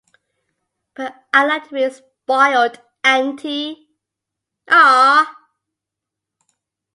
[0.95, 3.87] But I like to be spoilt, auntie.